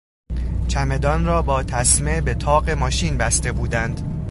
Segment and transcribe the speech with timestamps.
[0.67, 4.17] چمدان را با تسمه به طاق ماشین بسته بودند.